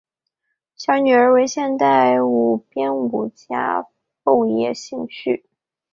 [0.75, 3.85] 小女儿为现代舞编舞家
[4.23, 5.45] 富野幸绪。